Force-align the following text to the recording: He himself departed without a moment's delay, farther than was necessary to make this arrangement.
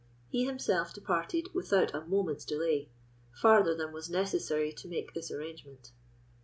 He 0.29 0.45
himself 0.45 0.95
departed 0.95 1.49
without 1.53 1.93
a 1.93 2.01
moment's 2.01 2.43
delay, 2.43 2.89
farther 3.39 3.75
than 3.75 3.93
was 3.93 4.09
necessary 4.09 4.73
to 4.73 4.87
make 4.87 5.13
this 5.13 5.29
arrangement. 5.29 5.91